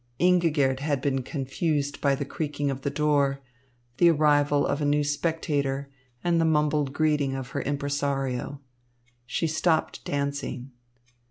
[0.17, 3.39] Ingigerd had been confused by the creaking of the door,
[3.97, 5.91] the arrival of a new spectator,
[6.23, 8.59] and the mumbled greeting of her impresario.
[9.27, 10.71] She stopped dancing.